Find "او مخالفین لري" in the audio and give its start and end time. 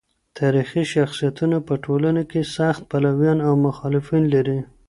3.47-4.59